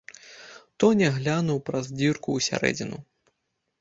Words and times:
Тоня 0.83 1.09
глянуў 1.19 1.61
праз 1.67 1.85
дзірку 1.97 2.29
ў 2.41 2.49
сярэдзіну. 2.49 2.97